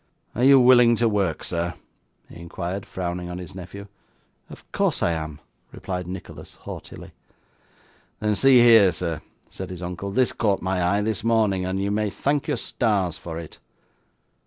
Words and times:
'Are 0.33 0.43
you 0.43 0.59
willing 0.59 0.95
to 0.95 1.07
work, 1.07 1.43
sir?' 1.43 1.75
he 2.27 2.37
inquired, 2.37 2.87
frowning 2.87 3.29
on 3.29 3.37
his 3.37 3.53
nephew. 3.53 3.87
'Of 4.49 4.71
course 4.71 5.03
I 5.03 5.11
am,' 5.11 5.39
replied 5.71 6.07
Nicholas 6.07 6.55
haughtily. 6.55 7.11
'Then 8.19 8.33
see 8.33 8.57
here, 8.61 8.91
sir,' 8.93 9.21
said 9.51 9.69
his 9.69 9.83
uncle. 9.83 10.09
'This 10.09 10.33
caught 10.33 10.59
my 10.63 10.83
eye 10.83 11.03
this 11.03 11.23
morning, 11.23 11.65
and 11.67 11.79
you 11.79 11.91
may 11.91 12.09
thank 12.09 12.47
your 12.47 12.57
stars 12.57 13.19
for 13.19 13.37
it. 13.37 13.59